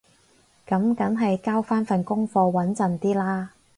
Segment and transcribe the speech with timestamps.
[0.65, 3.51] 噉梗係交返份功課穩陣啲啦